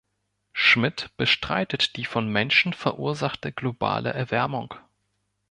[0.53, 4.73] Schmitt bestreitet die vom Menschen verursachte globale Erwärmung.